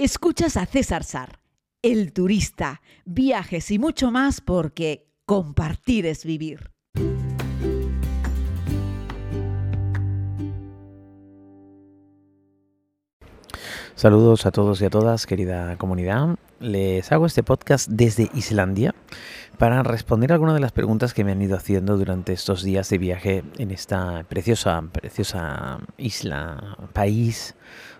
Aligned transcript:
Escuchas 0.00 0.56
a 0.56 0.64
César 0.64 1.02
Sar, 1.02 1.40
el 1.82 2.12
turista, 2.12 2.82
viajes 3.04 3.68
y 3.72 3.80
mucho 3.80 4.12
más 4.12 4.40
porque 4.40 5.10
compartir 5.26 6.06
es 6.06 6.24
vivir. 6.24 6.70
Saludos 13.96 14.46
a 14.46 14.52
todos 14.52 14.80
y 14.80 14.84
a 14.84 14.90
todas, 14.90 15.26
querida 15.26 15.76
comunidad. 15.78 16.36
Les 16.60 17.10
hago 17.10 17.26
este 17.26 17.42
podcast 17.42 17.88
desde 17.88 18.30
Islandia 18.34 18.94
para 19.58 19.82
responder 19.82 20.32
algunas 20.32 20.54
de 20.54 20.60
las 20.60 20.70
preguntas 20.70 21.12
que 21.12 21.24
me 21.24 21.32
han 21.32 21.42
ido 21.42 21.56
haciendo 21.56 21.96
durante 21.96 22.32
estos 22.32 22.62
días 22.62 22.88
de 22.88 22.98
viaje 22.98 23.42
en 23.58 23.72
esta 23.72 24.22
preciosa, 24.28 24.80
preciosa 24.92 25.80
isla, 25.96 26.76
país 26.92 27.56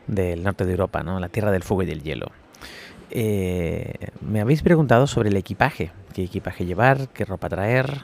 del 0.09 0.43
norte 0.43 0.65
de 0.65 0.73
Europa, 0.73 1.03
¿no? 1.03 1.21
la 1.21 1.29
tierra 1.29 1.53
del 1.53 1.63
fuego 1.63 1.85
y 1.85 1.87
del 1.87 2.03
hielo. 2.03 2.33
Eh, 3.11 3.95
me 4.21 4.41
habéis 4.41 4.63
preguntado 4.63 5.07
sobre 5.07 5.31
el 5.31 5.37
equipaje, 5.37 5.93
qué 6.13 6.25
equipaje 6.25 6.67
llevar, 6.67 7.09
qué 7.09 7.25
ropa 7.25 7.49
traer. 7.49 8.03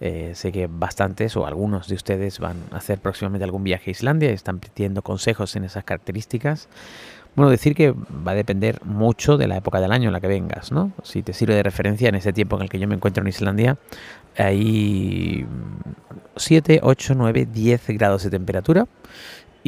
Eh, 0.00 0.32
sé 0.34 0.52
que 0.52 0.68
bastantes 0.70 1.36
o 1.36 1.44
algunos 1.44 1.88
de 1.88 1.96
ustedes 1.96 2.38
van 2.38 2.56
a 2.70 2.76
hacer 2.76 3.00
próximamente 3.00 3.42
algún 3.42 3.64
viaje 3.64 3.90
a 3.90 3.92
Islandia 3.92 4.30
y 4.30 4.34
están 4.34 4.60
pidiendo 4.60 5.02
consejos 5.02 5.56
en 5.56 5.64
esas 5.64 5.82
características. 5.82 6.68
Bueno, 7.34 7.50
decir 7.50 7.74
que 7.74 7.92
va 7.92 8.32
a 8.32 8.34
depender 8.34 8.84
mucho 8.84 9.36
de 9.36 9.48
la 9.48 9.56
época 9.56 9.80
del 9.80 9.92
año 9.92 10.08
en 10.08 10.12
la 10.12 10.20
que 10.20 10.28
vengas, 10.28 10.72
¿no? 10.72 10.92
Si 11.02 11.22
te 11.22 11.32
sirve 11.32 11.54
de 11.54 11.62
referencia 11.62 12.08
en 12.08 12.14
ese 12.14 12.32
tiempo 12.32 12.56
en 12.56 12.62
el 12.62 12.68
que 12.68 12.78
yo 12.78 12.88
me 12.88 12.94
encuentro 12.94 13.22
en 13.22 13.28
Islandia, 13.28 13.76
hay 14.36 15.46
7, 16.36 16.80
8, 16.82 17.14
9, 17.16 17.46
10 17.52 17.86
grados 17.88 18.22
de 18.24 18.30
temperatura 18.30 18.86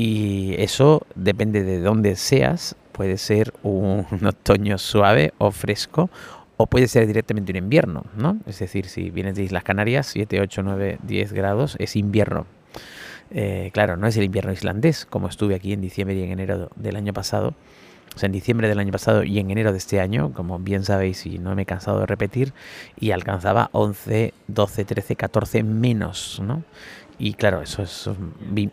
y 0.01 0.55
eso 0.57 1.03
depende 1.15 1.63
de 1.63 1.79
dónde 1.81 2.17
seas, 2.17 2.75
puede 2.93 3.19
ser 3.19 3.53
un 3.63 4.07
otoño 4.27 4.79
suave 4.79 5.35
o 5.37 5.51
fresco 5.51 6.09
o 6.57 6.67
puede 6.67 6.89
ser 6.89 7.07
directamente 7.07 7.53
un 7.53 7.57
invierno, 7.57 8.05
¿no? 8.17 8.39
Es 8.47 8.61
decir, 8.61 8.87
si 8.87 9.11
vienes 9.11 9.35
de 9.35 9.43
Islas 9.43 9.63
Canarias, 9.63 10.07
7, 10.07 10.41
8, 10.41 10.63
9, 10.63 10.99
10 11.03 11.33
grados 11.35 11.77
es 11.79 11.97
invierno. 11.97 12.47
Eh, 13.31 13.71
claro, 13.75 13.99
no 13.99 14.07
es 14.07 14.17
el 14.17 14.25
invierno 14.25 14.53
islandés, 14.53 15.05
como 15.05 15.29
estuve 15.29 15.55
aquí 15.55 15.75
en 15.75 15.83
diciembre 15.83 16.17
y 16.17 16.23
en 16.23 16.31
enero 16.31 16.71
del 16.77 16.97
año 16.97 17.13
pasado. 17.13 17.55
O 18.17 18.19
sea, 18.19 18.27
en 18.27 18.33
diciembre 18.33 18.69
del 18.69 18.79
año 18.79 18.93
pasado 18.93 19.23
y 19.23 19.39
en 19.39 19.51
enero 19.51 19.71
de 19.71 19.79
este 19.79 20.01
año, 20.01 20.33
como 20.33 20.59
bien 20.59 20.83
sabéis 20.83 21.27
y 21.27 21.39
no 21.39 21.55
me 21.55 21.63
he 21.63 21.67
cansado 21.67 22.01
de 22.01 22.07
repetir, 22.07 22.55
y 22.99 23.11
alcanzaba 23.11 23.69
11, 23.73 24.33
12, 24.49 24.85
13, 24.85 25.17
14 25.17 25.63
menos, 25.63 26.41
¿no? 26.43 26.65
Y 27.21 27.35
claro, 27.35 27.61
eso 27.61 27.83
es 27.83 28.09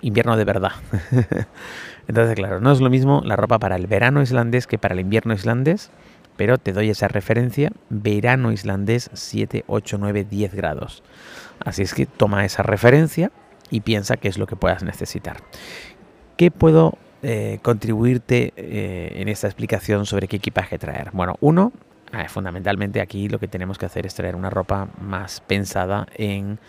invierno 0.01 0.37
de 0.37 0.45
verdad. 0.45 0.71
Entonces, 2.07 2.35
claro, 2.35 2.61
no 2.61 2.71
es 2.71 2.79
lo 2.79 2.89
mismo 2.89 3.21
la 3.25 3.35
ropa 3.35 3.59
para 3.59 3.75
el 3.75 3.87
verano 3.87 4.21
islandés 4.21 4.67
que 4.67 4.77
para 4.77 4.93
el 4.93 5.01
invierno 5.01 5.33
islandés, 5.33 5.91
pero 6.37 6.57
te 6.57 6.71
doy 6.71 6.89
esa 6.89 7.09
referencia, 7.09 7.73
verano 7.89 8.53
islandés 8.53 9.09
7, 9.11 9.65
8, 9.67 9.97
9, 9.99 10.23
10 10.23 10.53
grados. 10.55 11.03
Así 11.59 11.81
es 11.81 11.93
que 11.93 12.05
toma 12.05 12.45
esa 12.45 12.63
referencia 12.63 13.33
y 13.69 13.81
piensa 13.81 14.15
qué 14.15 14.29
es 14.29 14.37
lo 14.37 14.47
que 14.47 14.55
puedas 14.55 14.81
necesitar. 14.81 15.41
¿Qué 16.37 16.49
puedo 16.49 16.97
eh, 17.23 17.59
contribuirte 17.63 18.53
eh, 18.55 19.11
en 19.15 19.27
esta 19.27 19.47
explicación 19.47 20.05
sobre 20.05 20.29
qué 20.29 20.37
equipaje 20.37 20.79
traer? 20.79 21.09
Bueno, 21.11 21.35
uno, 21.41 21.73
eh, 22.13 22.29
fundamentalmente 22.29 23.01
aquí 23.01 23.27
lo 23.27 23.39
que 23.39 23.49
tenemos 23.49 23.77
que 23.77 23.87
hacer 23.87 24.05
es 24.05 24.15
traer 24.15 24.37
una 24.37 24.49
ropa 24.49 24.87
más 25.01 25.41
pensada 25.41 26.07
en 26.15 26.59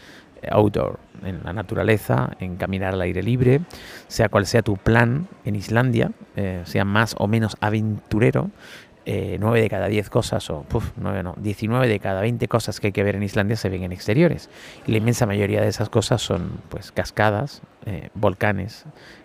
outdoor, 0.51 0.99
en 1.25 1.41
la 1.45 1.53
naturaleza, 1.53 2.37
en 2.41 2.57
caminar 2.57 2.95
al 2.95 3.01
aire 3.01 3.23
libre, 3.23 3.61
sea 4.07 4.29
cual 4.29 4.47
sea 4.47 4.63
tu 4.63 4.77
plan 4.77 5.29
en 5.45 5.57
Islandia, 5.57 6.13
eh, 6.37 6.63
sea 6.65 6.85
más 6.85 7.15
o 7.19 7.27
menos 7.27 7.57
aventurero, 7.61 8.51
eh, 9.11 9.39
9 9.41 9.63
de 9.63 9.71
cada 9.71 9.89
10 9.89 10.11
cosas, 10.11 10.51
o 10.51 10.65
puf, 10.65 10.91
9 10.97 11.23
no, 11.23 11.35
19 11.39 11.89
de 11.89 11.99
cada 11.99 12.21
20 12.21 12.47
cosas 12.47 12.79
que 12.79 12.89
hay 12.89 12.93
que 12.93 13.03
ver 13.03 13.17
en 13.17 13.23
Islandia 13.23 13.57
se 13.57 13.71
ven 13.71 13.83
en 13.83 13.93
exteriores. 13.93 14.51
Y 14.87 14.93
la 14.93 14.99
inmensa 14.99 15.25
mayoría 15.25 15.63
de 15.63 15.69
esas 15.69 15.89
cosas 15.89 16.21
son 16.21 16.61
pues 16.69 16.93
cascadas, 16.93 17.63
eh, 17.87 18.11
volcanes, 18.15 18.85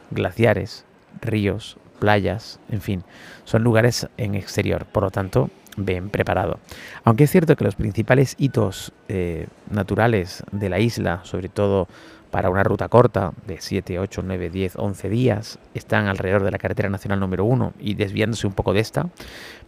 glaciares, 0.10 0.86
ríos, 1.22 1.78
playas, 2.04 2.60
en 2.70 2.82
fin, 2.82 3.04
son 3.46 3.64
lugares 3.64 4.10
en 4.18 4.36
exterior. 4.36 4.86
Por 4.86 5.04
lo 5.04 5.10
tanto, 5.10 5.50
ven 5.78 6.10
preparado. 6.10 6.60
Aunque 7.06 7.24
es 7.24 7.32
cierto 7.32 7.56
que 7.56 7.64
los 7.64 7.76
principales 7.76 8.36
hitos 8.38 8.92
eh, 9.08 9.48
naturales 9.72 10.44
de 10.52 10.68
la 10.68 10.80
isla, 10.80 11.22
sobre 11.24 11.48
todo 11.48 11.88
para 12.30 12.50
una 12.50 12.62
ruta 12.62 12.90
corta 12.90 13.32
de 13.48 13.62
7, 13.62 14.00
8, 14.00 14.22
9, 14.26 14.50
10, 14.50 14.76
11 14.76 15.10
días, 15.10 15.60
están 15.74 16.08
alrededor 16.08 16.44
de 16.44 16.52
la 16.52 16.58
carretera 16.58 16.90
nacional 16.90 17.22
número 17.22 17.46
1 17.46 17.72
y 17.80 17.94
desviándose 17.94 18.48
un 18.48 18.54
poco 18.54 18.74
de 18.74 18.82
esta, 18.82 19.08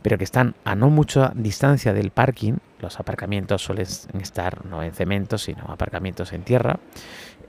pero 0.02 0.17
que 0.17 0.25
están 0.25 0.56
a 0.66 0.75
no 0.75 0.90
mucha 0.90 1.31
distancia 1.35 1.94
del 1.94 2.12
parking. 2.12 2.56
Los 2.81 3.00
aparcamientos 3.00 3.62
suelen 3.62 3.88
estar 4.19 4.66
no 4.66 4.84
en 4.84 4.91
cemento, 4.91 5.38
sino 5.38 5.63
aparcamientos 5.69 6.34
en 6.34 6.44
tierra. 6.44 6.79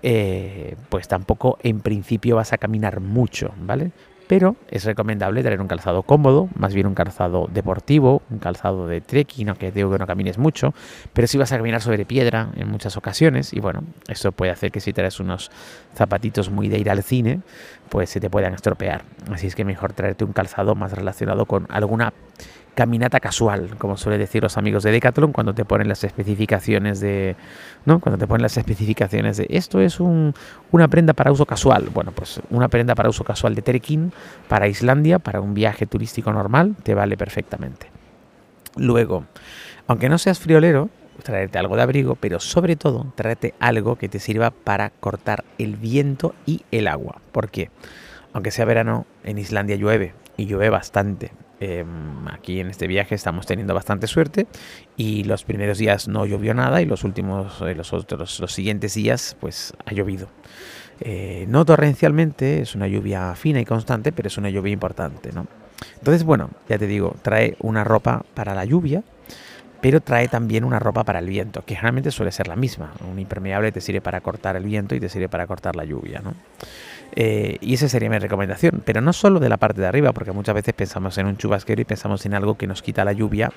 Eh, 0.04 0.76
pues 0.90 1.08
tampoco 1.08 1.58
en 1.64 1.80
principio 1.80 2.36
vas 2.36 2.52
a 2.52 2.58
caminar 2.58 3.00
mucho, 3.00 3.52
¿vale? 3.58 3.90
Pero 4.26 4.56
es 4.68 4.84
recomendable 4.84 5.42
traer 5.42 5.60
un 5.60 5.68
calzado 5.68 6.02
cómodo, 6.02 6.48
más 6.56 6.74
bien 6.74 6.86
un 6.86 6.94
calzado 6.94 7.48
deportivo, 7.52 8.22
un 8.30 8.38
calzado 8.38 8.86
de 8.86 9.00
trekking, 9.00 9.48
aunque 9.48 9.72
digo 9.72 9.90
que 9.90 9.98
no 9.98 10.06
camines 10.06 10.38
mucho, 10.38 10.74
pero 11.12 11.26
si 11.26 11.38
vas 11.38 11.52
a 11.52 11.56
caminar 11.56 11.80
sobre 11.82 12.04
piedra 12.04 12.50
en 12.56 12.68
muchas 12.68 12.96
ocasiones, 12.96 13.52
y 13.52 13.60
bueno, 13.60 13.84
eso 14.08 14.32
puede 14.32 14.52
hacer 14.52 14.72
que 14.72 14.80
si 14.80 14.92
traes 14.92 15.20
unos 15.20 15.50
zapatitos 15.94 16.50
muy 16.50 16.68
de 16.68 16.78
ir 16.78 16.90
al 16.90 17.02
cine, 17.02 17.40
pues 17.88 18.10
se 18.10 18.20
te 18.20 18.30
puedan 18.30 18.54
estropear. 18.54 19.04
Así 19.30 19.46
es 19.46 19.54
que 19.54 19.64
mejor 19.64 19.92
traerte 19.92 20.24
un 20.24 20.32
calzado 20.32 20.74
más 20.74 20.92
relacionado 20.92 21.46
con 21.46 21.66
alguna 21.70 22.12
caminata 22.76 23.20
casual, 23.20 23.70
como 23.78 23.96
suele 23.96 24.18
decir 24.18 24.42
los 24.42 24.58
amigos 24.58 24.82
de 24.82 24.92
Decathlon 24.92 25.32
cuando 25.32 25.54
te 25.54 25.64
ponen 25.64 25.88
las 25.88 26.04
especificaciones 26.04 27.00
de, 27.00 27.34
¿no? 27.86 28.00
Cuando 28.00 28.18
te 28.18 28.26
ponen 28.26 28.42
las 28.42 28.58
especificaciones 28.58 29.38
de 29.38 29.46
esto 29.48 29.80
es 29.80 29.98
un, 29.98 30.34
una 30.70 30.86
prenda 30.86 31.14
para 31.14 31.32
uso 31.32 31.46
casual. 31.46 31.88
Bueno, 31.92 32.12
pues 32.12 32.40
una 32.50 32.68
prenda 32.68 32.94
para 32.94 33.08
uso 33.08 33.24
casual 33.24 33.54
de 33.54 33.62
trekking 33.62 34.12
para 34.46 34.68
Islandia, 34.68 35.18
para 35.18 35.40
un 35.40 35.54
viaje 35.54 35.86
turístico 35.86 36.30
normal, 36.32 36.76
te 36.82 36.94
vale 36.94 37.16
perfectamente. 37.16 37.90
Luego, 38.76 39.24
aunque 39.86 40.10
no 40.10 40.18
seas 40.18 40.38
friolero, 40.38 40.90
traerte 41.22 41.58
algo 41.58 41.76
de 41.76 41.82
abrigo, 41.82 42.14
pero 42.14 42.40
sobre 42.40 42.76
todo 42.76 43.10
tráete 43.14 43.54
algo 43.58 43.96
que 43.96 44.10
te 44.10 44.20
sirva 44.20 44.50
para 44.50 44.90
cortar 44.90 45.44
el 45.56 45.76
viento 45.76 46.34
y 46.44 46.62
el 46.70 46.88
agua. 46.88 47.22
¿Por 47.32 47.48
qué? 47.48 47.70
Aunque 48.34 48.50
sea 48.50 48.66
verano, 48.66 49.06
en 49.24 49.38
Islandia 49.38 49.76
llueve 49.76 50.12
y 50.36 50.44
llueve 50.44 50.68
bastante. 50.68 51.32
Em, 51.58 52.28
aquí 52.28 52.60
en 52.60 52.68
este 52.68 52.86
viaje 52.86 53.14
estamos 53.14 53.46
teniendo 53.46 53.72
bastante 53.72 54.06
suerte 54.06 54.46
y 54.98 55.24
los 55.24 55.44
primeros 55.44 55.78
días 55.78 56.06
no 56.06 56.26
llovió 56.26 56.52
nada 56.52 56.82
y 56.82 56.84
los 56.84 57.02
últimos, 57.02 57.62
eh, 57.62 57.74
los 57.74 57.94
otros, 57.94 58.40
los 58.40 58.52
siguientes 58.52 58.94
días 58.94 59.36
pues 59.40 59.72
ha 59.86 59.94
llovido. 59.94 60.28
Eh, 61.00 61.46
no 61.48 61.64
torrencialmente, 61.64 62.60
es 62.60 62.74
una 62.74 62.88
lluvia 62.88 63.34
fina 63.36 63.60
y 63.60 63.64
constante, 63.64 64.12
pero 64.12 64.28
es 64.28 64.36
una 64.36 64.50
lluvia 64.50 64.72
importante, 64.72 65.32
¿no? 65.32 65.46
Entonces, 65.98 66.24
bueno, 66.24 66.50
ya 66.68 66.78
te 66.78 66.86
digo, 66.86 67.16
trae 67.22 67.56
una 67.60 67.84
ropa 67.84 68.24
para 68.34 68.54
la 68.54 68.64
lluvia, 68.64 69.02
pero 69.80 70.00
trae 70.00 70.28
también 70.28 70.64
una 70.64 70.78
ropa 70.78 71.04
para 71.04 71.18
el 71.18 71.28
viento, 71.28 71.64
que 71.64 71.74
generalmente 71.74 72.10
suele 72.10 72.32
ser 72.32 72.48
la 72.48 72.56
misma. 72.56 72.92
Un 73.10 73.18
impermeable 73.18 73.72
te 73.72 73.80
sirve 73.80 74.00
para 74.00 74.20
cortar 74.20 74.56
el 74.56 74.64
viento 74.64 74.94
y 74.94 75.00
te 75.00 75.08
sirve 75.08 75.28
para 75.28 75.46
cortar 75.46 75.76
la 75.76 75.84
lluvia, 75.84 76.20
¿no? 76.22 76.34
Eh, 77.18 77.56
y 77.60 77.74
esa 77.74 77.88
sería 77.88 78.10
mi 78.10 78.18
recomendación, 78.18 78.82
pero 78.84 79.00
no 79.00 79.12
solo 79.12 79.40
de 79.40 79.48
la 79.48 79.56
parte 79.56 79.80
de 79.80 79.86
arriba, 79.86 80.12
porque 80.12 80.32
muchas 80.32 80.54
veces 80.54 80.74
pensamos 80.74 81.16
en 81.18 81.26
un 81.26 81.36
chubasquero 81.36 81.80
y 81.80 81.84
pensamos 81.84 82.26
en 82.26 82.34
algo 82.34 82.56
que 82.56 82.66
nos 82.66 82.82
quita 82.82 83.04
la 83.04 83.12
lluvia 83.12 83.52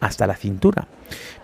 hasta 0.00 0.26
la 0.26 0.36
cintura. 0.36 0.86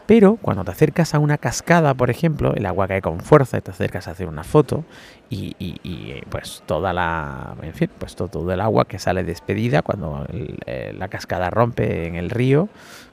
Pero 0.07 0.37
cuando 0.37 0.65
te 0.65 0.71
acercas 0.71 1.15
a 1.15 1.19
una 1.19 1.39
cascada, 1.39 1.95
por 1.95 2.11
ejemplo, 2.11 2.55
el 2.55 2.67
agua 2.67 2.87
cae 2.87 3.03
con 3.03 3.21
fuerza 3.21 3.59
y 3.59 3.63
te 3.63 3.71
acercas 3.71 4.07
a 4.07 4.13
hacer 4.13 4.29
una 4.29 4.45
foto 4.45 4.85
y, 5.29 6.23
pues 6.29 6.63
toda 6.67 6.93
la, 6.93 7.55
en 7.63 7.75
fin, 7.75 7.91
pues 7.99 8.15
todo, 8.17 8.53
el 8.53 8.61
agua 8.61 8.87
que 8.87 8.99
sale 8.99 9.25
despedida 9.25 9.83
cuando 9.83 10.27
eh, 10.31 10.95
la 10.97 11.09
cascada 11.09 11.51
rompe 11.51 12.07
en 12.07 12.15
el 12.15 12.31
río, 12.31 12.69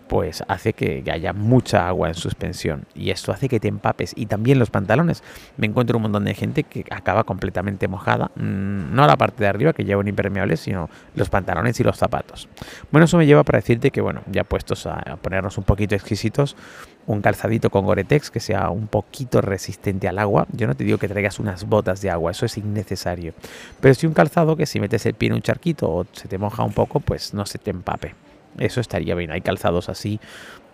pues 0.08 0.44
hace 0.48 0.74
que 0.74 1.04
haya 1.12 1.34
mucha 1.34 1.88
agua 1.88 2.10
en 2.10 2.14
suspensión 2.14 2.86
y 2.94 3.10
esto 3.10 3.32
hace 3.32 3.50
que 3.50 3.60
te 3.60 3.68
empapes 3.68 4.14
y 4.16 4.28
también 4.28 4.60
los 4.60 4.70
pantalones. 4.70 5.24
Me 5.58 5.66
encuentro 5.66 5.98
un 5.98 6.04
montón 6.04 6.26
de 6.26 6.36
gente 6.36 6.64
que 6.64 6.86
acaba 6.92 7.24
completamente 7.24 7.88
mojada, 7.88 8.30
mm, 8.36 8.94
no 8.94 9.08
la 9.08 9.18
parte 9.18 9.44
de 9.44 9.50
arriba 9.50 9.74
que 9.74 9.86
lleva 9.86 10.02
un 10.02 10.08
impermeable, 10.08 10.58
sino 10.58 10.90
los 11.16 11.30
pantalones 11.30 11.80
y 11.80 11.84
los 11.84 11.98
zapatos. 11.98 12.48
Bueno, 12.92 13.06
eso 13.06 13.18
me 13.18 13.26
lleva 13.26 13.44
para 13.44 13.58
decirte 13.58 13.92
que 13.92 14.02
bueno, 14.02 14.22
ya 14.32 14.44
puestos 14.44 14.86
a 14.86 15.18
ponernos 15.22 15.58
un 15.58 15.64
poquito 15.64 15.96
exquisitos, 15.96 16.56
un 17.06 17.22
calzadito 17.22 17.70
con 17.70 17.86
Gore-Tex 17.86 18.32
que 18.32 18.40
sea 18.40 18.70
un 18.70 18.88
poquito 18.88 19.42
resistente 19.42 20.08
al 20.08 20.20
agua. 20.20 20.48
Yo 20.52 20.68
no 20.68 20.76
te 20.76 20.84
digo 20.84 20.98
que 20.98 21.08
traigas 21.08 21.40
unas 21.40 21.66
botas 21.66 22.02
de 22.02 22.10
agua, 22.10 22.32
eso 22.32 22.46
es 22.46 22.58
innecesario. 22.58 23.34
Pero 23.80 23.94
si 23.94 24.08
un 24.08 24.14
calzado 24.14 24.56
que 24.56 24.66
si 24.66 24.80
metes 24.80 25.06
el 25.06 25.14
pie 25.14 25.28
en 25.28 25.34
un 25.34 25.42
charquito 25.42 25.90
o 25.90 26.06
se 26.12 26.28
te 26.28 26.38
moja 26.38 26.64
un 26.64 26.74
poco, 26.74 27.00
pues 27.00 27.34
no 27.34 27.46
se 27.46 27.58
te 27.58 27.72
empape. 27.72 28.16
Eso 28.58 28.82
estaría 28.82 29.16
bien. 29.16 29.32
Hay 29.32 29.42
calzados 29.42 29.90
así 29.90 30.20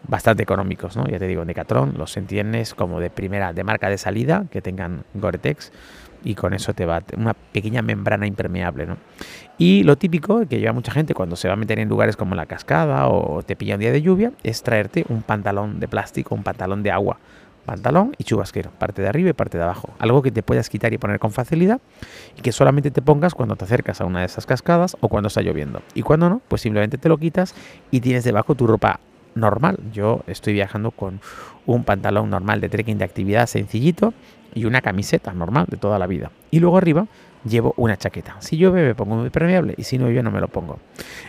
bastante 0.08 0.44
económicos, 0.44 0.96
¿no? 0.96 1.08
Ya 1.08 1.20
te 1.20 1.28
digo, 1.28 1.42
en 1.42 1.48
Decathlon 1.48 1.96
los 1.98 2.16
entiendes 2.18 2.74
como 2.74 3.00
de 3.00 3.10
primera, 3.10 3.54
de 3.54 3.64
marca 3.64 3.90
de 3.90 3.98
salida, 3.98 4.46
que 4.52 4.62
tengan 4.62 5.04
Gore-Tex. 5.14 5.72
Y 6.24 6.36
con 6.36 6.54
eso 6.54 6.74
te 6.74 6.86
va 6.86 7.04
una 7.18 7.34
pequeña 7.34 7.82
membrana 7.82 8.28
impermeable, 8.28 8.86
¿no? 8.86 8.98
Y 9.58 9.84
lo 9.84 9.98
típico 9.98 10.46
que 10.48 10.60
lleva 10.60 10.74
mucha 10.74 10.92
gente 10.92 11.14
cuando 11.14 11.36
se 11.36 11.48
va 11.48 11.56
a 11.56 11.58
meter 11.58 11.80
en 11.80 11.90
lugares 11.90 12.16
como 12.16 12.36
la 12.36 12.46
cascada 12.46 13.08
o 13.08 13.44
te 13.44 13.56
pilla 13.56 13.76
un 13.76 13.82
día 13.82 13.92
de 13.92 14.02
lluvia 14.02 14.32
es 14.44 14.64
traerte 14.64 15.06
un 15.10 15.22
pantalón 15.22 15.80
de 15.80 15.88
plástico, 15.88 16.36
un 16.36 16.44
pantalón 16.44 16.84
de 16.84 16.92
agua 16.92 17.18
pantalón 17.70 18.16
y 18.18 18.24
chubasquero, 18.24 18.72
parte 18.72 19.04
de 19.04 19.10
arriba 19.10 19.30
y 19.30 19.34
parte 19.34 19.60
de 19.60 19.64
abajo. 19.64 19.90
Algo 20.00 20.24
que 20.24 20.32
te 20.32 20.42
puedas 20.42 20.70
quitar 20.70 20.92
y 20.92 20.98
poner 20.98 21.20
con 21.20 21.32
facilidad 21.32 21.80
y 22.36 22.42
que 22.42 22.52
solamente 22.52 22.90
te 22.90 23.02
pongas 23.04 23.36
cuando 23.36 23.56
te 23.56 23.66
acercas 23.66 24.02
a 24.02 24.06
una 24.06 24.22
de 24.22 24.26
esas 24.26 24.48
cascadas 24.48 24.98
o 25.02 25.08
cuando 25.08 25.28
está 25.28 25.42
lloviendo. 25.42 25.84
Y 25.94 26.02
cuando 26.02 26.30
no, 26.30 26.42
pues 26.48 26.62
simplemente 26.64 26.98
te 26.98 27.10
lo 27.10 27.20
quitas 27.20 27.54
y 27.92 28.00
tienes 28.00 28.24
debajo 28.24 28.56
tu 28.56 28.66
ropa 28.66 29.00
normal. 29.36 29.78
Yo 29.94 30.24
estoy 30.26 30.54
viajando 30.54 30.90
con 30.90 31.22
un 31.68 31.84
pantalón 31.84 32.32
normal 32.32 32.60
de 32.60 32.70
trekking 32.70 32.98
de 32.98 33.06
actividad 33.06 33.46
sencillito 33.46 34.16
y 34.54 34.66
una 34.66 34.82
camiseta 34.82 35.34
normal 35.34 35.68
de 35.70 35.78
toda 35.78 36.00
la 36.00 36.08
vida. 36.08 36.32
Y 36.52 36.60
luego 36.60 36.78
arriba 36.78 37.08
llevo 37.46 37.74
una 37.78 37.98
chaqueta. 37.98 38.38
Si 38.40 38.58
llueve 38.58 38.84
me 38.84 38.96
pongo 38.96 39.16
muy 39.16 39.30
permeable 39.30 39.74
y 39.78 39.84
si 39.84 39.98
no 39.98 40.10
yo 40.10 40.24
no 40.24 40.32
me 40.32 40.42
lo 40.42 40.48
pongo. 40.48 40.80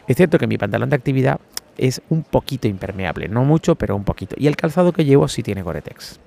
Es 0.06 0.17
cierto 0.17 0.38
que 0.38 0.46
mi 0.46 0.58
pantalón 0.58 0.90
de 0.90 0.96
actividad 0.96 1.40
es 1.78 2.02
un 2.11 2.22
poquito 2.22 2.69
impermeable, 2.69 3.28
no 3.28 3.44
mucho, 3.44 3.75
pero 3.75 3.96
un 3.96 4.05
poquito. 4.05 4.37
Y 4.38 4.46
el 4.46 4.56
calzado 4.56 4.93
que 4.93 5.05
llevo 5.05 5.28
sí 5.28 5.43
tiene 5.43 5.62
Gore-Tex. 5.62 6.20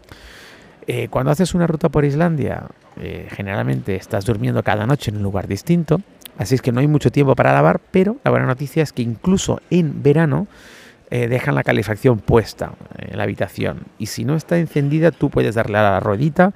Eh, 0.87 1.07
cuando 1.09 1.31
haces 1.31 1.53
una 1.53 1.67
ruta 1.67 1.89
por 1.89 2.05
Islandia, 2.05 2.67
eh, 2.97 3.27
generalmente 3.31 3.95
estás 3.95 4.25
durmiendo 4.25 4.63
cada 4.63 4.85
noche 4.85 5.11
en 5.11 5.17
un 5.17 5.23
lugar 5.23 5.47
distinto, 5.47 6.01
así 6.37 6.55
es 6.55 6.61
que 6.61 6.71
no 6.71 6.81
hay 6.81 6.87
mucho 6.87 7.11
tiempo 7.11 7.35
para 7.35 7.53
lavar, 7.53 7.79
pero 7.91 8.17
la 8.23 8.31
buena 8.31 8.47
noticia 8.47 8.83
es 8.83 8.91
que 8.91 9.01
incluso 9.01 9.61
en 9.69 10.03
verano 10.03 10.47
eh, 11.15 11.27
dejan 11.27 11.53
la 11.53 11.61
calefacción 11.61 12.17
puesta 12.17 12.71
en 12.97 13.15
la 13.15 13.21
habitación 13.21 13.83
y 13.99 14.07
si 14.07 14.25
no 14.25 14.35
está 14.35 14.57
encendida 14.57 15.11
tú 15.11 15.29
puedes 15.29 15.53
darle 15.53 15.77
a 15.77 15.83
la 15.83 15.99
ruedita 15.99 16.53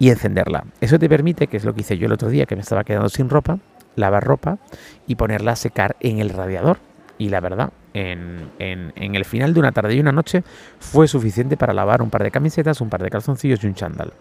y 0.00 0.10
encenderla. 0.10 0.64
Eso 0.80 0.98
te 0.98 1.08
permite, 1.08 1.46
que 1.46 1.56
es 1.56 1.64
lo 1.64 1.74
que 1.74 1.82
hice 1.82 1.96
yo 1.96 2.06
el 2.06 2.12
otro 2.12 2.28
día 2.28 2.44
que 2.44 2.56
me 2.56 2.62
estaba 2.62 2.82
quedando 2.82 3.08
sin 3.08 3.30
ropa, 3.30 3.60
lavar 3.94 4.24
ropa 4.24 4.58
y 5.06 5.14
ponerla 5.14 5.52
a 5.52 5.56
secar 5.56 5.94
en 6.00 6.18
el 6.18 6.30
radiador 6.30 6.78
y 7.18 7.28
la 7.28 7.38
verdad, 7.38 7.70
en, 7.94 8.50
el 8.58 9.24
final 9.24 9.54
de 9.54 9.60
una 9.60 9.70
tarde 9.70 9.94
y 9.94 10.00
una 10.00 10.10
noche 10.10 10.42
fue 10.80 11.06
suficiente 11.06 11.56
para 11.56 11.72
lavar 11.72 12.02
un 12.02 12.10
par 12.10 12.24
de 12.24 12.32
camisetas, 12.32 12.80
un 12.80 12.90
par 12.90 13.04
de 13.04 13.10
calzoncillos 13.10 13.62
y 13.62 13.68
un 13.68 13.74
chándal. 13.74 14.12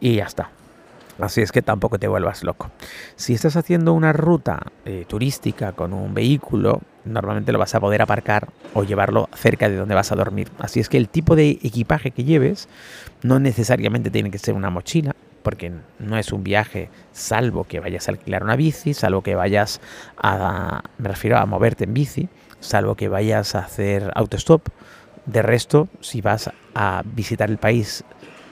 Y 0.00 0.16
ya 0.16 0.24
está. 0.24 0.50
Así 1.20 1.42
es 1.42 1.52
que 1.52 1.62
tampoco 1.62 1.98
te 1.98 2.08
vuelvas 2.08 2.42
loco. 2.44 2.70
Si 3.16 3.34
estás 3.34 3.56
haciendo 3.56 3.92
una 3.92 4.12
ruta 4.12 4.60
eh, 4.84 5.04
turística 5.06 5.72
con 5.72 5.92
un 5.92 6.14
vehículo, 6.14 6.80
normalmente 7.04 7.52
lo 7.52 7.58
vas 7.58 7.74
a 7.74 7.80
poder 7.80 8.02
aparcar 8.02 8.48
o 8.74 8.84
llevarlo 8.84 9.28
cerca 9.34 9.68
de 9.68 9.76
donde 9.76 9.94
vas 9.94 10.12
a 10.12 10.16
dormir. 10.16 10.48
Así 10.58 10.80
es 10.80 10.88
que 10.88 10.96
el 10.96 11.08
tipo 11.08 11.36
de 11.36 11.50
equipaje 11.50 12.10
que 12.10 12.24
lleves 12.24 12.68
no 13.22 13.38
necesariamente 13.38 14.10
tiene 14.10 14.30
que 14.30 14.38
ser 14.38 14.54
una 14.54 14.70
mochila, 14.70 15.14
porque 15.42 15.72
no 15.98 16.18
es 16.18 16.32
un 16.32 16.42
viaje 16.42 16.90
salvo 17.12 17.64
que 17.64 17.80
vayas 17.80 18.08
a 18.08 18.12
alquilar 18.12 18.42
una 18.44 18.56
bici, 18.56 18.94
salvo 18.94 19.22
que 19.22 19.34
vayas 19.34 19.80
a, 20.16 20.82
me 20.98 21.08
refiero 21.08 21.38
a 21.38 21.46
moverte 21.46 21.84
en 21.84 21.94
bici, 21.94 22.28
salvo 22.60 22.94
que 22.94 23.08
vayas 23.08 23.54
a 23.54 23.60
hacer 23.60 24.10
autostop. 24.14 24.68
De 25.26 25.42
resto, 25.42 25.88
si 26.00 26.22
vas 26.22 26.50
a 26.74 27.02
visitar 27.04 27.50
el 27.50 27.58
país 27.58 28.04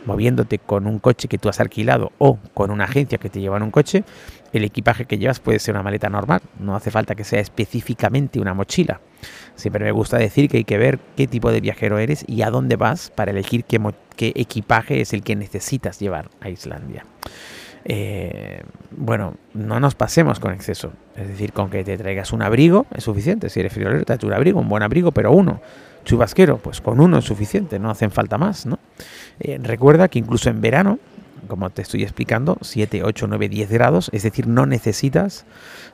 moviéndote 0.05 0.59
con 0.59 0.87
un 0.87 0.99
coche 0.99 1.29
que 1.29 1.39
tú 1.39 1.49
has 1.49 1.61
alquilado 1.61 2.13
o 2.19 2.39
con 2.55 2.71
una 2.71 2.85
agencia 2.85 3.19
que 3.19 3.29
te 3.29 3.41
lleva 3.41 3.57
en 3.57 3.63
un 3.63 3.71
coche, 3.71 4.05
el 4.53 4.65
equipaje 4.65 5.05
que 5.05 5.19
llevas 5.19 5.41
puede 5.41 5.59
ser 5.59 5.75
una 5.75 5.83
maleta 5.83 6.09
normal, 6.09 6.41
no 6.59 6.75
hace 6.75 6.91
falta 6.91 7.15
que 7.15 7.25
sea 7.25 7.41
específicamente 7.41 8.41
una 8.41 8.55
mochila. 8.55 9.01
Siempre 9.55 9.85
me 9.85 9.93
gusta 9.93 10.19
decir 10.19 10.49
que 10.49 10.59
hay 10.59 10.65
que 10.65 10.79
ver 10.79 10.99
qué 11.17 11.27
tipo 11.27 11.51
de 11.51 11.61
viajero 11.61 11.99
eres 11.99 12.25
y 12.27 12.43
a 12.43 12.51
dónde 12.51 12.77
vas 12.77 13.11
para 13.11 13.33
elegir 13.33 13.65
qué, 13.65 13.81
equipaje 14.35 15.01
es 15.01 15.13
el 15.13 15.23
que 15.23 15.37
necesitas 15.37 15.99
llevar 15.99 16.31
a 16.41 16.49
Islandia. 16.49 17.05
Eh, 17.85 18.63
bueno, 18.91 19.35
no 19.55 19.81
nos 19.81 19.95
pasemos 19.95 20.41
con 20.41 20.53
exceso. 20.53 20.93
Es 21.17 21.29
decir, 21.29 21.53
con 21.53 21.71
que 21.71 21.85
te 21.85 21.97
traigas 21.97 22.33
un 22.33 22.43
abrigo 22.43 22.87
es 22.95 23.05
suficiente. 23.05 23.49
Si 23.51 23.61
eres 23.61 23.73
friolero, 23.73 24.05
te 24.05 24.27
un 24.27 24.33
abrigo, 24.33 24.61
un 24.61 24.69
buen 24.69 24.83
abrigo, 24.83 25.13
pero 25.13 25.33
uno. 25.33 25.61
Chubasquero, 26.05 26.59
pues 26.59 26.81
con 26.81 27.01
uno 27.01 27.19
es 27.19 27.25
suficiente, 27.25 27.79
no 27.79 27.91
hacen 27.91 28.11
falta 28.11 28.39
más. 28.39 28.67
¿no? 28.67 28.79
Eh, 29.41 29.59
recuerda 29.63 30.09
que 30.09 30.19
incluso 30.19 30.49
en 30.51 30.61
verano 30.61 30.99
como 31.47 31.71
te 31.71 31.83
estoy 31.83 32.03
explicando, 32.03 32.59
7, 32.61 33.03
8, 33.05 33.27
9, 33.29 33.49
10 33.49 33.71
grados, 33.71 34.11
es 34.13 34.23
decir, 34.23 34.47
no 34.47 34.67
necesitas 34.67 35.45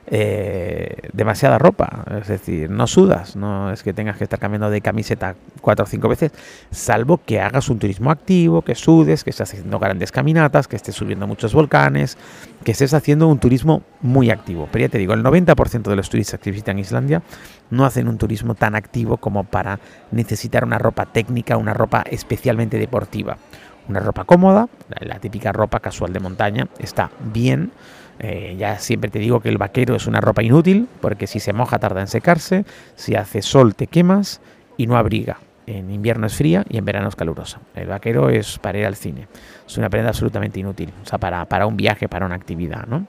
eh, 0.07 1.09
demasiada 1.13 1.57
ropa, 1.57 2.05
es 2.21 2.27
decir, 2.27 2.69
no 2.69 2.87
sudas, 2.87 3.35
no 3.35 3.71
es 3.71 3.83
que 3.83 3.93
tengas 3.93 4.17
que 4.17 4.23
estar 4.23 4.39
cambiando 4.39 4.69
de 4.69 4.81
camiseta 4.81 5.35
4 5.61 5.83
o 5.83 5.87
5 5.87 6.07
veces, 6.07 6.31
salvo 6.71 7.19
que 7.25 7.39
hagas 7.39 7.69
un 7.69 7.79
turismo 7.79 8.11
activo, 8.11 8.61
que 8.61 8.75
sudes, 8.75 9.23
que 9.23 9.31
estés 9.31 9.49
haciendo 9.49 9.79
grandes 9.79 10.11
caminatas, 10.11 10.67
que 10.67 10.75
estés 10.75 10.95
subiendo 10.95 11.27
muchos 11.27 11.53
volcanes, 11.53 12.17
que 12.63 12.71
estés 12.71 12.93
haciendo 12.93 13.27
un 13.27 13.39
turismo 13.39 13.83
muy 14.01 14.29
activo. 14.29 14.67
Pero 14.71 14.85
ya 14.85 14.89
te 14.89 14.97
digo, 14.97 15.13
el 15.13 15.23
90% 15.23 15.83
de 15.83 15.95
los 15.95 16.09
turistas 16.09 16.39
que 16.39 16.51
visitan 16.51 16.79
Islandia 16.79 17.21
no 17.69 17.85
hacen 17.85 18.07
un 18.07 18.17
turismo 18.17 18.55
tan 18.55 18.75
activo 18.75 19.17
como 19.17 19.43
para 19.43 19.79
necesitar 20.11 20.63
una 20.63 20.77
ropa 20.77 21.05
técnica, 21.07 21.57
una 21.57 21.73
ropa 21.73 22.03
especialmente 22.09 22.77
deportiva 22.77 23.37
una 23.87 23.99
ropa 23.99 24.23
cómoda, 24.23 24.67
la 24.99 25.19
típica 25.19 25.51
ropa 25.51 25.79
casual 25.79 26.13
de 26.13 26.19
montaña, 26.19 26.67
está 26.79 27.11
bien. 27.19 27.71
Eh, 28.19 28.55
ya 28.57 28.79
siempre 28.79 29.09
te 29.09 29.19
digo 29.19 29.41
que 29.41 29.49
el 29.49 29.57
vaquero 29.57 29.95
es 29.95 30.07
una 30.07 30.21
ropa 30.21 30.41
inútil, 30.41 30.87
porque 31.01 31.27
si 31.27 31.39
se 31.39 31.53
moja 31.53 31.79
tarda 31.79 32.01
en 32.01 32.07
secarse, 32.07 32.65
si 32.95 33.15
hace 33.15 33.41
sol 33.41 33.75
te 33.75 33.87
quemas 33.87 34.41
y 34.77 34.87
no 34.87 34.97
abriga. 34.97 35.37
En 35.67 35.89
invierno 35.89 36.27
es 36.27 36.35
fría 36.35 36.63
y 36.69 36.77
en 36.77 36.85
verano 36.85 37.09
es 37.09 37.15
calurosa. 37.15 37.59
El 37.73 37.87
vaquero 37.87 38.29
es 38.29 38.59
para 38.59 38.77
ir 38.77 38.85
al 38.85 38.95
cine. 38.95 39.27
Es 39.65 39.77
una 39.77 39.89
prenda 39.89 40.09
absolutamente 40.09 40.59
inútil. 40.59 40.93
O 41.03 41.05
sea, 41.07 41.17
para, 41.17 41.45
para 41.45 41.65
un 41.65 41.75
viaje, 41.75 42.07
para 42.07 42.25
una 42.25 42.35
actividad, 42.35 42.85
¿no? 42.85 43.07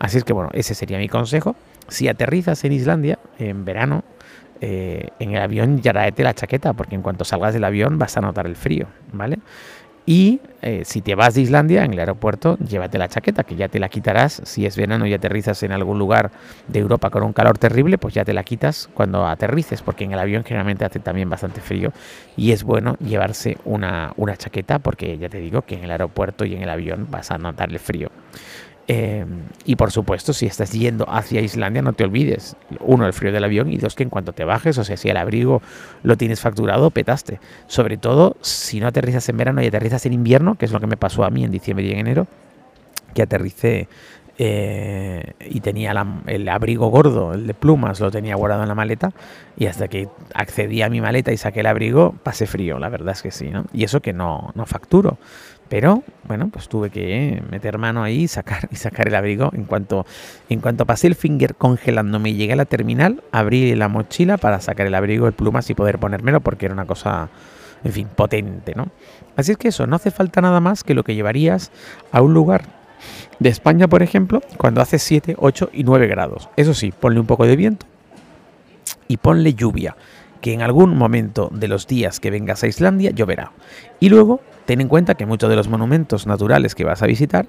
Así 0.00 0.18
es 0.18 0.24
que 0.24 0.32
bueno, 0.32 0.50
ese 0.52 0.74
sería 0.74 0.98
mi 0.98 1.08
consejo. 1.08 1.54
Si 1.88 2.08
aterrizas 2.08 2.64
en 2.64 2.72
Islandia 2.72 3.18
en 3.38 3.64
verano, 3.64 4.02
eh, 4.60 5.08
en 5.18 5.34
el 5.34 5.42
avión 5.42 5.82
ya 5.82 5.92
la 5.92 6.34
chaqueta, 6.34 6.72
porque 6.72 6.94
en 6.94 7.02
cuanto 7.02 7.24
salgas 7.24 7.54
del 7.54 7.64
avión 7.64 7.98
vas 7.98 8.16
a 8.16 8.20
notar 8.20 8.46
el 8.46 8.56
frío, 8.56 8.86
¿vale? 9.12 9.38
Y 10.06 10.40
eh, 10.60 10.82
si 10.84 11.00
te 11.00 11.14
vas 11.14 11.34
de 11.34 11.40
Islandia, 11.40 11.84
en 11.84 11.94
el 11.94 11.98
aeropuerto, 11.98 12.58
llévate 12.58 12.98
la 12.98 13.08
chaqueta, 13.08 13.44
que 13.44 13.56
ya 13.56 13.68
te 13.68 13.78
la 13.78 13.88
quitarás. 13.88 14.42
Si 14.44 14.66
es 14.66 14.76
verano 14.76 15.06
y 15.06 15.14
aterrizas 15.14 15.62
en 15.62 15.72
algún 15.72 15.98
lugar 15.98 16.30
de 16.68 16.78
Europa 16.78 17.08
con 17.08 17.22
un 17.22 17.32
calor 17.32 17.56
terrible, 17.56 17.96
pues 17.96 18.12
ya 18.12 18.24
te 18.24 18.34
la 18.34 18.44
quitas 18.44 18.90
cuando 18.92 19.26
aterrices, 19.26 19.80
porque 19.80 20.04
en 20.04 20.12
el 20.12 20.18
avión 20.18 20.44
generalmente 20.44 20.84
hace 20.84 21.00
también 21.00 21.30
bastante 21.30 21.62
frío. 21.62 21.92
Y 22.36 22.52
es 22.52 22.64
bueno 22.64 22.96
llevarse 22.98 23.56
una, 23.64 24.12
una 24.16 24.36
chaqueta, 24.36 24.78
porque 24.78 25.16
ya 25.16 25.30
te 25.30 25.38
digo 25.38 25.62
que 25.62 25.76
en 25.76 25.84
el 25.84 25.90
aeropuerto 25.90 26.44
y 26.44 26.54
en 26.54 26.62
el 26.62 26.68
avión 26.68 27.06
vas 27.10 27.30
a 27.30 27.38
notar 27.38 27.70
el 27.70 27.78
frío. 27.78 28.10
Em, 28.86 29.44
y 29.64 29.76
por 29.76 29.90
supuesto, 29.90 30.34
si 30.34 30.44
estás 30.44 30.72
yendo 30.72 31.06
hacia 31.08 31.40
Islandia, 31.40 31.80
no 31.80 31.94
te 31.94 32.04
olvides, 32.04 32.54
uno, 32.80 33.06
el 33.06 33.14
frío 33.14 33.32
del 33.32 33.42
avión 33.44 33.72
y 33.72 33.78
dos, 33.78 33.94
que 33.94 34.02
en 34.02 34.10
cuanto 34.10 34.34
te 34.34 34.44
bajes, 34.44 34.76
o 34.76 34.84
sea, 34.84 34.98
si 34.98 35.08
el 35.08 35.16
abrigo 35.16 35.62
lo 36.02 36.16
tienes 36.16 36.40
facturado, 36.40 36.90
petaste. 36.90 37.40
Sobre 37.66 37.96
todo 37.96 38.36
si 38.42 38.80
no 38.80 38.86
aterrizas 38.86 39.26
en 39.28 39.38
verano 39.38 39.62
y 39.62 39.66
aterrizas 39.66 40.04
en 40.04 40.12
invierno, 40.12 40.56
que 40.56 40.66
es 40.66 40.72
lo 40.72 40.80
que 40.80 40.86
me 40.86 40.98
pasó 40.98 41.24
a 41.24 41.30
mí 41.30 41.44
en 41.44 41.50
diciembre 41.50 41.86
y 41.86 41.92
en 41.92 41.98
enero, 41.98 42.26
que 43.14 43.22
aterricé 43.22 43.88
eh, 44.36 45.32
y 45.48 45.60
tenía 45.60 45.94
el 46.26 46.48
abrigo 46.48 46.88
gordo, 46.88 47.34
el 47.34 47.46
de 47.46 47.54
plumas, 47.54 48.00
lo 48.00 48.10
tenía 48.10 48.34
guardado 48.34 48.62
en 48.62 48.68
la 48.68 48.74
maleta 48.74 49.12
y 49.56 49.66
hasta 49.66 49.86
que 49.86 50.08
accedí 50.34 50.82
a 50.82 50.90
mi 50.90 51.00
maleta 51.00 51.32
y 51.32 51.36
saqué 51.36 51.60
el 51.60 51.66
abrigo, 51.66 52.14
pasé 52.22 52.46
frío, 52.46 52.80
la 52.80 52.88
verdad 52.88 53.12
es 53.12 53.22
que 53.22 53.30
sí, 53.30 53.50
¿no? 53.50 53.64
Y 53.72 53.84
eso 53.84 54.00
que 54.00 54.12
no, 54.12 54.50
no 54.56 54.66
facturo. 54.66 55.18
Pero 55.68 56.02
bueno, 56.26 56.48
pues 56.48 56.68
tuve 56.68 56.90
que 56.90 57.42
meter 57.50 57.78
mano 57.78 58.02
ahí 58.02 58.22
y 58.22 58.28
sacar, 58.28 58.68
y 58.70 58.76
sacar 58.76 59.08
el 59.08 59.14
abrigo. 59.14 59.50
En 59.54 59.64
cuanto, 59.64 60.06
en 60.48 60.60
cuanto 60.60 60.86
pasé 60.86 61.06
el 61.06 61.14
finger 61.14 61.54
congelándome 61.54 62.30
y 62.30 62.34
llegué 62.34 62.52
a 62.52 62.56
la 62.56 62.64
terminal, 62.64 63.22
abrí 63.32 63.74
la 63.74 63.88
mochila 63.88 64.36
para 64.36 64.60
sacar 64.60 64.86
el 64.86 64.94
abrigo, 64.94 65.26
el 65.26 65.32
plumas 65.32 65.68
y 65.70 65.74
poder 65.74 65.98
ponérmelo 65.98 66.40
porque 66.40 66.66
era 66.66 66.74
una 66.74 66.86
cosa, 66.86 67.28
en 67.82 67.92
fin, 67.92 68.08
potente, 68.14 68.74
¿no? 68.74 68.88
Así 69.36 69.52
es 69.52 69.58
que 69.58 69.68
eso, 69.68 69.86
no 69.86 69.96
hace 69.96 70.10
falta 70.10 70.40
nada 70.40 70.60
más 70.60 70.84
que 70.84 70.94
lo 70.94 71.02
que 71.02 71.14
llevarías 71.14 71.72
a 72.12 72.22
un 72.22 72.34
lugar 72.34 72.64
de 73.38 73.48
España, 73.48 73.88
por 73.88 74.02
ejemplo, 74.02 74.42
cuando 74.56 74.80
hace 74.80 74.98
7, 74.98 75.36
8 75.38 75.70
y 75.72 75.84
9 75.84 76.06
grados. 76.06 76.48
Eso 76.56 76.72
sí, 76.74 76.92
ponle 76.92 77.20
un 77.20 77.26
poco 77.26 77.46
de 77.46 77.56
viento 77.56 77.86
y 79.08 79.16
ponle 79.16 79.54
lluvia, 79.54 79.96
que 80.44 80.52
en 80.52 80.60
algún 80.60 80.94
momento 80.94 81.48
de 81.50 81.68
los 81.68 81.86
días 81.86 82.20
que 82.20 82.30
vengas 82.30 82.62
a 82.62 82.66
Islandia 82.66 83.12
lloverá. 83.12 83.52
Y 83.98 84.10
luego 84.10 84.42
Ten 84.66 84.80
en 84.80 84.88
cuenta 84.88 85.14
que 85.14 85.26
muchos 85.26 85.50
de 85.50 85.56
los 85.56 85.68
monumentos 85.68 86.26
naturales 86.26 86.74
que 86.74 86.84
vas 86.84 87.02
a 87.02 87.06
visitar 87.06 87.46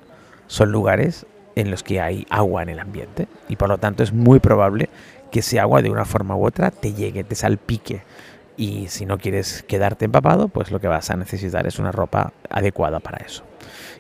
son 0.48 0.72
lugares 0.72 1.26
en 1.56 1.72
los 1.72 1.82
que 1.82 2.02
hay 2.02 2.28
agua 2.30 2.62
en 2.62 2.70
el 2.70 2.80
ambiente 2.80 3.28
y 3.48 3.56
por 3.56 3.70
lo 3.70 3.78
tanto 3.78 4.04
es 4.04 4.12
muy 4.12 4.40
probable 4.40 4.90
que 5.32 5.40
ese 5.40 5.60
agua 5.60 5.82
de 5.82 5.90
una 5.90 6.04
forma 6.04 6.36
u 6.36 6.46
otra 6.46 6.72
te 6.72 6.94
llegue, 6.94 7.24
te 7.24 7.36
salpique 7.36 8.04
y 8.58 8.88
si 8.90 9.06
no 9.06 9.18
quieres 9.18 9.64
quedarte 9.64 10.06
empapado, 10.06 10.50
pues 10.50 10.72
lo 10.72 10.80
que 10.80 10.88
vas 10.88 11.10
a 11.10 11.16
necesitar 11.16 11.66
es 11.68 11.80
una 11.80 11.92
ropa 11.92 12.34
adecuada 12.50 13.00
para 13.00 13.26
eso. 13.26 13.44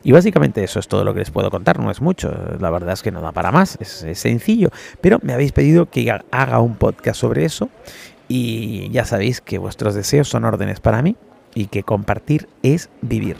Y 0.03 0.11
básicamente 0.11 0.63
eso 0.63 0.79
es 0.79 0.87
todo 0.87 1.03
lo 1.03 1.13
que 1.13 1.19
les 1.19 1.31
puedo 1.31 1.49
contar, 1.49 1.79
no 1.79 1.91
es 1.91 2.01
mucho, 2.01 2.31
la 2.59 2.69
verdad 2.69 2.93
es 2.93 3.01
que 3.01 3.11
no 3.11 3.21
da 3.21 3.31
para 3.31 3.51
más, 3.51 3.77
es, 3.79 4.03
es 4.03 4.19
sencillo, 4.19 4.69
pero 5.01 5.19
me 5.23 5.33
habéis 5.33 5.51
pedido 5.51 5.89
que 5.89 6.09
haga 6.31 6.59
un 6.59 6.75
podcast 6.75 7.19
sobre 7.19 7.45
eso 7.45 7.69
y 8.27 8.89
ya 8.91 9.05
sabéis 9.05 9.41
que 9.41 9.57
vuestros 9.57 9.95
deseos 9.95 10.27
son 10.27 10.45
órdenes 10.45 10.79
para 10.79 11.01
mí 11.01 11.15
y 11.53 11.67
que 11.67 11.83
compartir 11.83 12.47
es 12.63 12.89
vivir. 13.01 13.37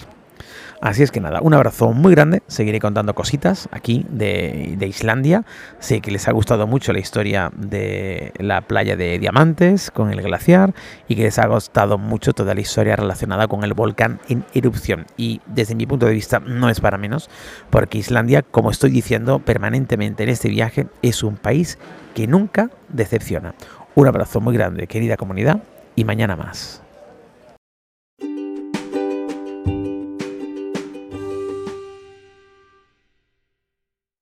Así 0.82 1.04
es 1.04 1.12
que 1.12 1.22
nada, 1.22 1.39
un 1.42 1.54
abrazo 1.54 1.94
muy 1.94 2.13
grande, 2.13 2.44
seguiré 2.48 2.80
contando 2.80 3.15
cositas 3.15 3.70
aquí 3.72 4.06
de, 4.10 4.75
de, 4.77 4.88
Islandia. 4.88 5.46
Sé 5.80 6.01
que 6.01 6.12
les 6.12 6.27
ha 6.27 6.32
gustado 6.32 6.68
mucho 6.68 6.92
la 6.94 7.00
historia 7.00 7.51
de 7.56 8.34
la 8.38 8.62
playa 8.62 8.96
de 8.96 9.18
Diamantes 9.18 9.89
con 9.89 10.12
el 10.12 10.22
glaciar 10.22 10.75
y 11.08 11.15
que 11.15 11.24
les 11.24 11.39
ha 11.39 11.48
gustado 11.48 11.98
mucho 11.98 12.34
toda 12.34 12.54
la 12.54 12.62
historia 12.62 12.98
relacionada 12.98 13.48
con 13.48 13.63
el 13.63 13.74
volcán 13.74 14.20
en 14.27 14.44
erupción. 14.54 15.06
Y 15.18 15.42
desde 15.48 15.75
mi 15.75 15.86
punto 15.86 16.06
de 16.06 16.13
vista 16.13 16.39
no 16.39 16.70
es 16.70 16.82
para 16.82 16.98
menos, 16.98 17.30
porque 17.70 17.98
Islandia, 17.98 18.44
como 18.44 18.70
estoy 18.70 18.92
diciendo 18.92 19.39
permanentemente 19.39 20.24
en 20.24 20.30
este 20.30 20.50
viaje, 20.50 20.88
es 21.01 21.24
un 21.24 21.38
país 21.38 21.80
que 22.13 22.27
nunca 22.27 22.70
decepciona. 22.89 23.56
Un 23.96 24.08
abrazo 24.08 24.42
muy 24.42 24.54
grande, 24.54 24.88
querida 24.88 25.16
comunidad, 25.16 25.64
y 25.96 26.04
mañana 26.04 26.36
más. 26.36 26.85